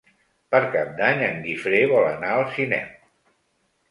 [0.53, 3.31] Per Cap d'Any en Guifré vol anar al cinema.